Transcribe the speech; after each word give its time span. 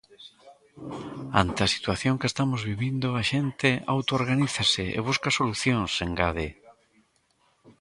Ante 1.41 1.59
a 1.63 1.71
situación 1.75 2.19
que 2.19 2.29
estamos 2.31 2.61
vivindo, 2.71 3.07
a 3.21 3.23
xente 3.31 3.69
autoorganízase 3.95 4.85
e 4.97 4.99
busca 5.07 5.35
solucións, 5.39 5.91
engade. 6.07 6.47